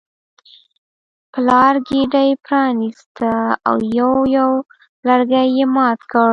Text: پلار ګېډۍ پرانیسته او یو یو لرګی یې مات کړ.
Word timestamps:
پلار 1.33 1.75
ګېډۍ 1.87 2.29
پرانیسته 2.45 3.33
او 3.67 3.77
یو 3.99 4.13
یو 4.37 4.51
لرګی 5.07 5.45
یې 5.57 5.65
مات 5.75 5.99
کړ. 6.11 6.29